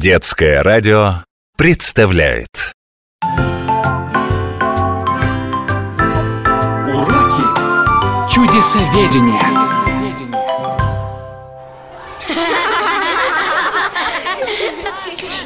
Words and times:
Детское 0.00 0.62
радио 0.62 1.24
представляет 1.56 2.72
Уроки 6.86 7.42
чудесоведения. 8.32 9.40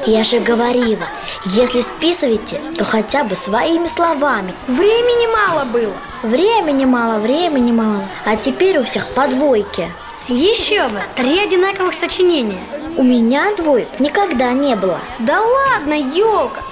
Я 0.05 0.23
же 0.23 0.39
говорила, 0.41 1.07
если 1.47 1.81
списываете, 1.81 2.61
то 2.77 2.85
хотя 2.85 3.25
бы 3.25 3.37
своими 3.37 3.87
словами. 3.87 4.53
Времени 4.69 5.33
мало 5.33 5.65
было. 5.65 5.95
Времени 6.23 6.85
мало, 6.85 7.21
времени 7.21 7.73
мало. 7.73 8.07
А 8.27 8.37
теперь 8.37 8.77
у 8.77 8.85
всех 8.85 9.09
по 9.15 9.27
двойке. 9.29 9.89
Еще 10.29 10.91
бы, 10.91 11.01
три 11.17 11.41
одинаковых 11.41 11.95
сочинения. 11.95 12.63
У 12.95 13.03
меня 13.03 13.55
двоек 13.55 14.01
никогда 14.01 14.53
не 14.53 14.77
было. 14.77 15.01
Да 15.19 15.41
ладно, 15.41 15.95
елка. 15.95 16.63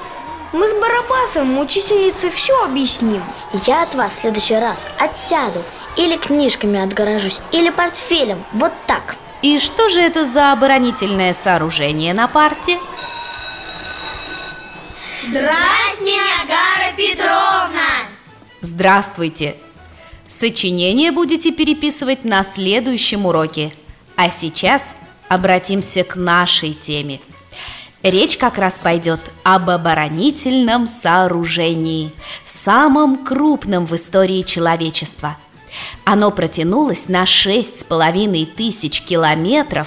Мы 0.53 0.69
с 0.69 0.75
Барабасовым 0.75 1.59
учительнице 1.59 2.29
все 2.31 2.63
объясним. 2.63 3.23
Я 3.53 3.85
от 3.85 3.95
вас 3.95 4.13
в 4.13 4.19
следующий 4.19 4.57
раз 4.57 4.85
отсяду. 4.99 5.63
Или 5.97 6.17
книжками 6.17 6.79
отгорожусь, 6.79 7.41
или 7.53 7.71
портфелем. 7.71 8.45
Вот 8.53 8.73
так. 8.87 9.17
И 9.43 9.59
что 9.59 9.89
же 9.89 10.01
это 10.01 10.27
за 10.27 10.53
оборонительное 10.53 11.33
сооружение 11.33 12.13
на 12.13 12.29
парте? 12.29 12.79
Здрасте, 15.27 16.19
Агара 16.43 16.95
Петровна! 16.97 18.07
Здравствуйте! 18.61 19.57
Сочинение 20.29 21.13
будете 21.13 21.51
переписывать 21.51 22.25
на 22.25 22.43
следующем 22.43 23.25
уроке. 23.25 23.73
А 24.17 24.29
сейчас 24.29 24.95
обратимся 25.31 26.03
к 26.03 26.17
нашей 26.17 26.75
теме. 26.75 27.21
Речь 28.03 28.37
как 28.37 28.59
раз 28.59 28.75
пойдет 28.83 29.21
об 29.45 29.71
оборонительном 29.71 30.87
сооружении, 30.87 32.13
самом 32.45 33.25
крупном 33.25 33.87
в 33.87 33.95
истории 33.95 34.43
человечества. 34.43 35.37
Оно 36.05 36.33
протянулось 36.33 37.09
на 37.09 37.27
шесть 37.27 37.81
с 37.81 37.85
половиной 37.85 38.45
тысяч 38.45 39.03
километров 39.03 39.87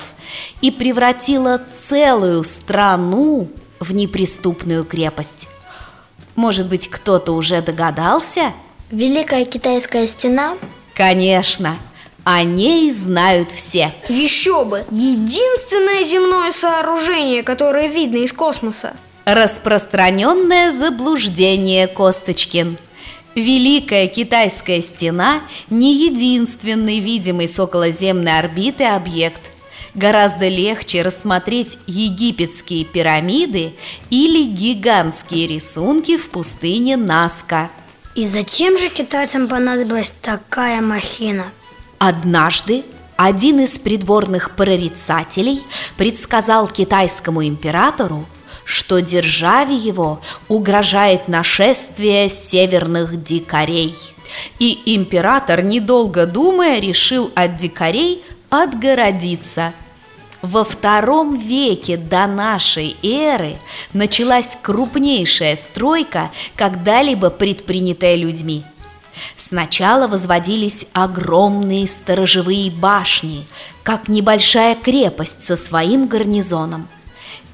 и 0.61 0.71
превратило 0.71 1.61
целую 1.75 2.43
страну 2.43 3.49
в 3.81 3.93
неприступную 3.93 4.85
крепость. 4.85 5.49
Может 6.35 6.69
быть, 6.69 6.89
кто-то 6.89 7.33
уже 7.33 7.61
догадался? 7.61 8.53
Великая 8.91 9.43
китайская 9.43 10.07
стена? 10.07 10.55
Конечно, 10.95 11.77
о 12.23 12.43
ней 12.43 12.91
знают 12.91 13.51
все. 13.51 13.93
Еще 14.09 14.63
бы, 14.65 14.85
единственное 14.91 16.03
земное 16.03 16.51
сооружение, 16.51 17.43
которое 17.43 17.87
видно 17.87 18.17
из 18.17 18.33
космоса. 18.33 18.93
Распространенное 19.25 20.71
заблуждение, 20.71 21.87
Косточкин. 21.87 22.77
Великая 23.35 24.07
китайская 24.07 24.81
стена 24.81 25.41
не 25.69 25.95
единственный 26.05 26.99
видимый 26.99 27.47
с 27.47 27.59
околоземной 27.59 28.37
орбиты 28.37 28.83
объект 28.83 29.53
гораздо 29.95 30.47
легче 30.47 31.01
рассмотреть 31.01 31.77
египетские 31.87 32.85
пирамиды 32.85 33.73
или 34.09 34.43
гигантские 34.43 35.47
рисунки 35.47 36.17
в 36.17 36.29
пустыне 36.29 36.97
Наска. 36.97 37.69
И 38.15 38.27
зачем 38.27 38.77
же 38.77 38.89
китайцам 38.89 39.47
понадобилась 39.47 40.13
такая 40.21 40.81
махина? 40.81 41.45
Однажды 42.05 42.83
один 43.15 43.61
из 43.61 43.79
придворных 43.79 44.57
прорицателей 44.57 45.61
предсказал 45.95 46.67
китайскому 46.67 47.47
императору, 47.47 48.25
что 48.65 48.99
державе 48.99 49.77
его 49.77 50.19
угрожает 50.49 51.29
нашествие 51.29 52.27
северных 52.27 53.23
дикарей. 53.23 53.95
И 54.59 54.81
император, 54.97 55.63
недолго 55.63 56.25
думая, 56.25 56.81
решил 56.81 57.31
от 57.35 57.55
дикарей 57.55 58.21
отгородиться– 58.49 59.73
во 60.43 60.65
втором 60.65 61.39
веке 61.39 61.95
до 61.95 62.27
нашей 62.27 62.97
эры 63.01 63.55
началась 63.93 64.57
крупнейшая 64.61 65.55
стройка, 65.55 66.31
когда-либо 66.57 67.29
предпринятая 67.29 68.15
людьми. 68.15 68.65
Сначала 69.37 70.07
возводились 70.07 70.85
огромные 70.93 71.87
сторожевые 71.87 72.71
башни, 72.71 73.47
как 73.83 74.07
небольшая 74.07 74.75
крепость 74.75 75.43
со 75.43 75.55
своим 75.55 76.07
гарнизоном. 76.07 76.87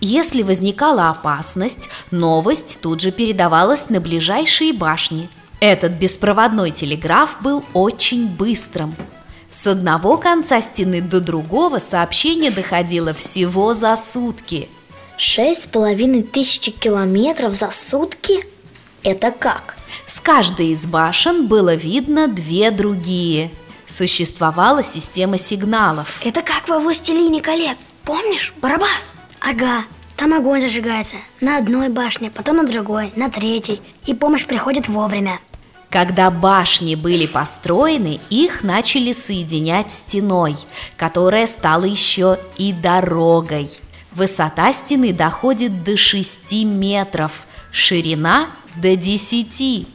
Если 0.01 0.43
возникала 0.43 1.09
опасность, 1.09 1.89
новость 2.11 2.79
тут 2.81 3.01
же 3.01 3.11
передавалась 3.11 3.89
на 3.89 3.99
ближайшие 3.99 4.73
башни. 4.73 5.29
Этот 5.59 5.93
беспроводной 5.93 6.71
телеграф 6.71 7.37
был 7.41 7.63
очень 7.73 8.27
быстрым– 8.27 8.95
с 9.51 9.65
одного 9.65 10.17
конца 10.17 10.61
стены 10.61 11.01
до 11.01 11.19
другого 11.19 11.79
сообщение 11.79 12.51
доходило 12.51 13.13
всего 13.13 13.73
за 13.73 13.95
сутки. 13.95 14.69
Шесть 15.17 15.63
с 15.63 15.67
половиной 15.67 16.21
тысячи 16.21 16.71
километров 16.71 17.55
за 17.55 17.71
сутки? 17.71 18.43
Это 19.03 19.31
как? 19.31 19.75
С 20.05 20.19
каждой 20.19 20.67
из 20.69 20.85
башен 20.85 21.47
было 21.47 21.75
видно 21.75 22.27
две 22.27 22.71
другие. 22.71 23.51
Существовала 23.85 24.83
система 24.83 25.37
сигналов. 25.37 26.19
Это 26.23 26.41
как 26.41 26.67
во 26.67 26.79
«Властелине 26.79 27.41
колец». 27.41 27.89
Помнишь, 28.03 28.53
Барабас? 28.61 29.15
Ага, 29.39 29.83
там 30.15 30.33
огонь 30.33 30.61
зажигается 30.61 31.15
на 31.41 31.57
одной 31.57 31.89
башне, 31.89 32.29
потом 32.29 32.57
на 32.57 32.67
другой, 32.67 33.11
на 33.15 33.29
третьей, 33.29 33.81
и 34.05 34.13
помощь 34.13 34.45
приходит 34.45 34.87
вовремя. 34.87 35.39
Когда 35.89 36.29
башни 36.29 36.93
были 36.93 37.25
построены, 37.25 38.19
их 38.29 38.63
начали 38.63 39.11
соединять 39.11 39.91
стеной, 39.91 40.55
которая 40.97 41.47
стала 41.47 41.85
еще 41.85 42.37
и 42.57 42.73
дорогой. 42.73 43.71
Высота 44.11 44.71
стены 44.73 45.13
доходит 45.13 45.83
до 45.83 45.97
6 45.97 46.51
метров, 46.63 47.31
ширина 47.71 48.49
до 48.75 48.95
10. 48.95 49.87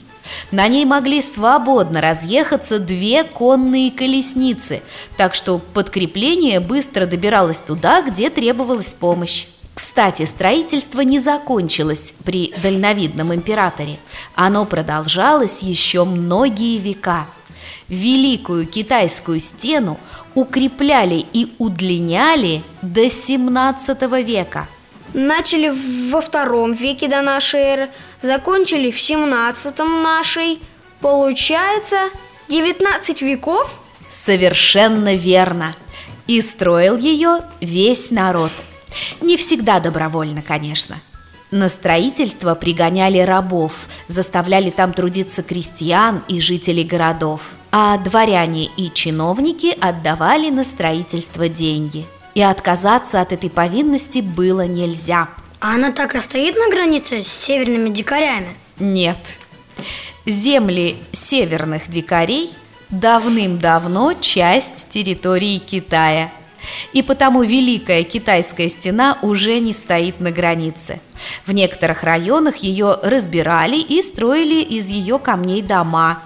На 0.51 0.69
ней 0.69 0.85
могли 0.85 1.21
свободно 1.21 2.01
разъехаться 2.01 2.79
две 2.79 3.25
конные 3.25 3.91
колесницы, 3.91 4.83
так 5.17 5.35
что 5.35 5.59
подкрепление 5.59 6.61
быстро 6.61 7.07
добиралось 7.07 7.61
туда, 7.61 8.03
где 8.03 8.31
требовалась 8.31 8.95
помощь. 8.95 9.47
Кстати, 9.75 10.25
строительство 10.25 11.03
не 11.03 11.19
закончилось 11.19 12.15
при 12.25 12.55
дальновидном 12.63 13.35
императоре. 13.35 13.99
Оно 14.35 14.65
продолжалось 14.65 15.63
еще 15.63 16.05
многие 16.05 16.79
века. 16.79 17.27
Великую 17.89 18.67
китайскую 18.67 19.41
стену 19.41 19.99
укрепляли 20.35 21.25
и 21.33 21.53
удлиняли 21.59 22.63
до 22.83 23.11
17 23.11 24.03
века. 24.25 24.69
Начали 25.13 25.73
во 26.11 26.21
втором 26.21 26.73
веке 26.73 27.09
до 27.09 27.23
нашей 27.23 27.61
эры, 27.61 27.91
закончили 28.23 28.91
в 28.91 29.01
17 29.01 29.79
нашей. 29.79 30.61
Получается 31.01 32.11
19 32.49 33.23
веков? 33.23 33.79
Совершенно 34.09 35.15
верно. 35.15 35.75
И 36.27 36.41
строил 36.41 36.97
ее 36.97 37.41
весь 37.61 38.11
народ– 38.11 38.53
не 39.21 39.37
всегда 39.37 39.81
добровольно, 39.81 40.43
конечно. 40.43 40.97
На 41.51 41.69
строительство 41.69 42.55
пригоняли 42.55 43.19
рабов, 43.19 43.73
заставляли 44.09 44.71
там 44.71 44.93
трудиться 44.93 45.43
крестьян 45.43 46.25
и 46.27 46.41
жителей 46.41 46.85
городов, 46.85 47.43
а 47.71 47.97
дворяне 47.99 48.69
и 48.77 48.91
чиновники 48.93 49.77
отдавали 49.81 50.51
на 50.51 50.65
строительство 50.65 51.49
деньги. 51.49 52.07
И 52.35 52.43
отказаться 52.43 53.21
от 53.21 53.33
этой 53.33 53.51
повинности 53.51 54.19
было 54.19 54.67
нельзя. 54.67 55.29
А 55.61 55.75
она 55.75 55.93
так 55.93 56.15
и 56.15 56.21
стоит 56.21 56.57
на 56.57 56.69
границе 56.69 57.21
с 57.21 57.29
северными 57.29 57.91
дикарями? 57.91 58.57
Нет. 58.79 59.39
Земли 60.27 61.03
северных 61.13 61.89
дикарей 61.89 62.51
давным-давно 62.91 64.15
часть 64.15 64.89
территории 64.89 65.59
Китая– 65.59 66.31
и 66.93 67.03
потому 67.03 67.43
Великая 67.43 68.03
Китайская 68.05 68.69
стена 68.69 69.19
уже 69.23 69.59
не 69.61 69.73
стоит 69.73 70.21
на 70.21 70.31
границе. 70.31 71.01
В 71.47 71.53
некоторых 71.53 72.03
районах 72.03 72.57
ее 72.57 72.99
разбирали 73.03 73.77
и 73.77 74.03
строили 74.03 74.63
из 74.63 74.89
ее 74.89 75.19
камней 75.19 75.63
дома. 75.63 76.23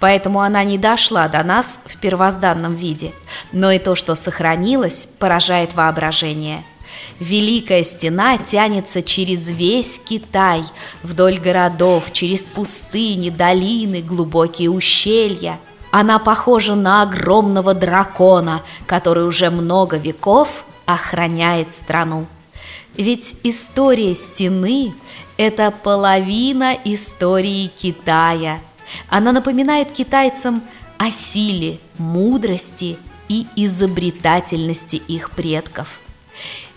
Поэтому 0.00 0.40
она 0.40 0.64
не 0.64 0.78
дошла 0.78 1.28
до 1.28 1.42
нас 1.42 1.78
в 1.84 1.98
первозданном 1.98 2.74
виде. 2.74 3.12
Но 3.52 3.70
и 3.70 3.78
то, 3.78 3.94
что 3.94 4.14
сохранилось, 4.14 5.08
поражает 5.18 5.74
воображение. 5.74 6.64
Великая 7.20 7.84
стена 7.84 8.38
тянется 8.38 9.02
через 9.02 9.46
весь 9.46 10.00
Китай, 10.04 10.64
вдоль 11.02 11.38
городов, 11.38 12.12
через 12.12 12.42
пустыни, 12.42 13.30
долины, 13.30 14.02
глубокие 14.02 14.70
ущелья– 14.70 15.58
она 15.90 16.18
похожа 16.18 16.74
на 16.74 17.02
огромного 17.02 17.74
дракона, 17.74 18.62
который 18.86 19.26
уже 19.26 19.50
много 19.50 19.96
веков 19.96 20.64
охраняет 20.84 21.74
страну. 21.74 22.26
Ведь 22.94 23.36
история 23.42 24.14
стены– 24.14 24.92
это 25.36 25.70
половина 25.70 26.76
истории 26.84 27.68
Китая. 27.68 28.60
Она 29.08 29.32
напоминает 29.32 29.92
китайцам 29.92 30.62
о 30.98 31.10
силе, 31.10 31.78
мудрости 31.98 32.98
и 33.28 33.46
изобретательности 33.56 34.96
их 34.96 35.30
предков. 35.30 36.00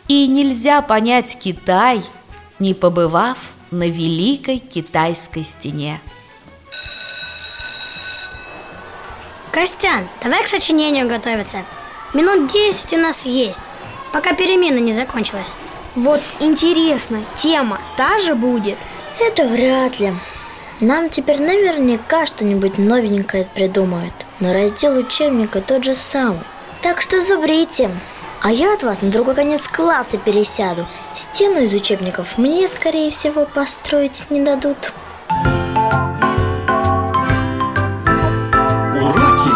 И 0.07 0.27
нельзя 0.27 0.81
понять 0.81 1.37
Китай, 1.39 2.01
не 2.59 2.73
побывав 2.73 3.37
на 3.71 3.89
Великой 3.89 4.59
Китайской 4.59 5.43
стене. 5.43 6.01
Костян, 9.51 10.07
давай 10.23 10.43
к 10.43 10.47
сочинению 10.47 11.07
готовиться. 11.09 11.65
Минут 12.13 12.51
10 12.51 12.93
у 12.93 12.97
нас 12.97 13.25
есть, 13.25 13.61
пока 14.13 14.33
перемена 14.33 14.79
не 14.79 14.93
закончилась. 14.93 15.55
Вот 15.95 16.21
интересно, 16.39 17.23
тема 17.35 17.79
та 17.97 18.19
же 18.19 18.35
будет? 18.35 18.77
Это 19.19 19.47
вряд 19.47 19.99
ли. 19.99 20.13
Нам 20.81 21.11
теперь 21.11 21.39
наверняка 21.39 22.25
что-нибудь 22.25 22.79
новенькое 22.79 23.45
придумают. 23.45 24.13
Но 24.39 24.51
раздел 24.51 24.97
учебника 24.97 25.61
тот 25.61 25.83
же 25.83 25.93
самый. 25.93 26.41
Так 26.81 27.01
что 27.01 27.21
зубрите. 27.21 27.91
А 28.41 28.51
я 28.51 28.73
от 28.73 28.81
вас 28.81 29.03
на 29.03 29.11
другой 29.11 29.35
конец 29.35 29.67
класса 29.67 30.17
пересяду. 30.17 30.87
Стену 31.13 31.61
из 31.61 31.71
учебников 31.71 32.39
мне, 32.39 32.67
скорее 32.67 33.11
всего, 33.11 33.45
построить 33.45 34.25
не 34.31 34.41
дадут. 34.41 34.91
Уроки 38.95 39.51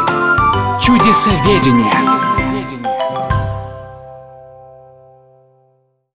чудесоведения. 0.85 2.24